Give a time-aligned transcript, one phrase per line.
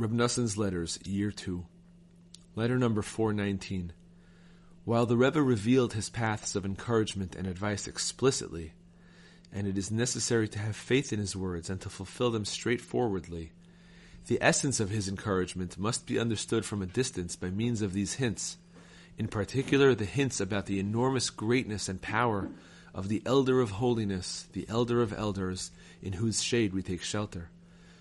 [0.00, 1.66] Reb Noson's Letters, Year 2.
[2.56, 3.92] Letter number 419.
[4.86, 8.72] While the Rebbe revealed his paths of encouragement and advice explicitly,
[9.52, 13.52] and it is necessary to have faith in his words and to fulfill them straightforwardly,
[14.26, 18.14] the essence of his encouragement must be understood from a distance by means of these
[18.14, 18.56] hints,
[19.18, 22.48] in particular the hints about the enormous greatness and power
[22.94, 25.70] of the Elder of Holiness, the Elder of Elders,
[26.00, 27.50] in whose shade we take shelter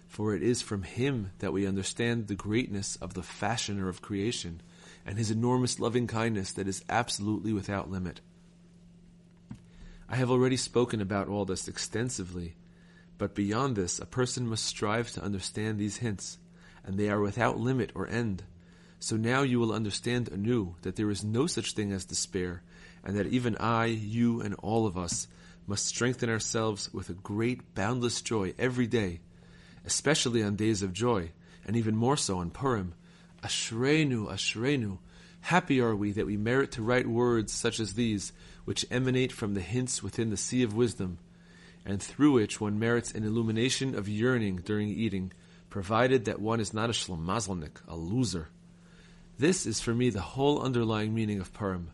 [0.10, 4.60] for it is from him that we understand the greatness of the fashioner of creation
[5.06, 8.20] and his enormous loving kindness that is absolutely without limit.
[10.10, 12.56] I have already spoken about all this extensively,
[13.20, 16.39] but beyond this, a person must strive to understand these hints,
[16.84, 18.43] and they are without limit or end.
[19.00, 22.64] So now you will understand anew that there is no such thing as despair,
[23.04, 25.28] and that even I, you, and all of us
[25.68, 29.20] must strengthen ourselves with a great boundless joy every day
[29.89, 31.32] especially on days of joy,
[31.66, 32.94] and even more so on Purim.
[33.44, 35.00] Ashreinu, Ashreinu,
[35.42, 38.32] happy are we that we merit to write words such as these,
[38.66, 41.17] which emanate from the hints within the sea of wisdom,
[41.84, 45.34] and through which one merits an illumination of yearning during eating,
[45.72, 48.50] provided that one is not a shlomazalnik, a loser.
[49.40, 51.90] This is for me the whole underlying meaning of Purim.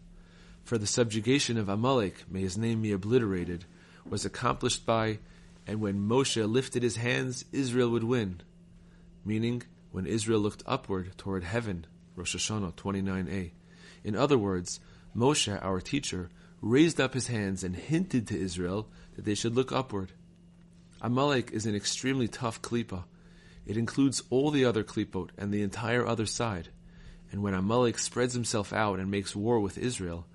[0.66, 3.64] For the subjugation of Amalek, may his name be obliterated,
[4.06, 5.20] was accomplished by
[5.68, 8.42] and when Moshe lifted his hands, Israel would win.
[9.24, 13.52] Meaning, when Israel looked upward toward heaven, Rosh Hashanah 29a.
[14.04, 14.80] In other words,
[15.16, 16.30] Moshe, our teacher,
[16.62, 20.12] raised up his hands and hinted to Israel that they should look upward.
[21.02, 23.06] Amalek is an extremely tough klipa.
[23.66, 26.70] It includes all the other klipot and the entire other side.
[27.32, 30.28] And when Amalek spreads himself out and makes war with Israel,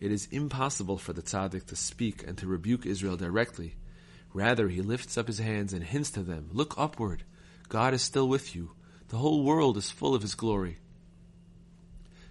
[0.00, 3.74] it is impossible for the tzaddik to speak and to rebuke Israel directly
[4.32, 7.24] Rather, he lifts up his hands and hints to them, Look upward.
[7.68, 8.72] God is still with you.
[9.08, 10.78] The whole world is full of his glory.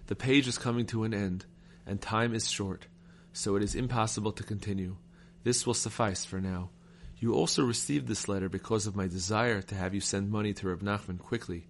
[0.06, 1.44] The page is coming to an end,
[1.86, 2.86] and time is short,
[3.32, 4.96] so it is impossible to continue.
[5.44, 6.70] This will suffice for now.
[7.18, 10.68] You also received this letter because of my desire to have you send money to
[10.68, 11.66] Reb Nachman quickly.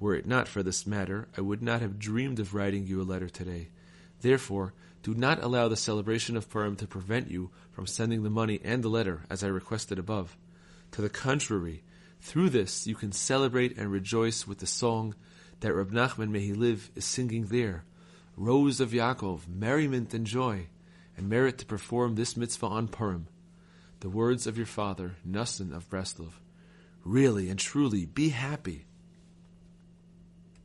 [0.00, 3.04] Were it not for this matter, I would not have dreamed of writing you a
[3.04, 3.70] letter today.
[4.24, 8.58] Therefore, do not allow the celebration of Purim to prevent you from sending the money
[8.64, 10.38] and the letter as I requested above.
[10.92, 11.82] To the contrary,
[12.22, 15.14] through this you can celebrate and rejoice with the song
[15.60, 17.84] that Reb Nachman, may he live, is singing there.
[18.34, 20.68] Rose of Yaakov, merriment and joy,
[21.18, 23.26] and merit to perform this mitzvah on Purim.
[24.00, 26.32] The words of your father, Noson of Breslov.
[27.04, 28.86] Really and truly, be happy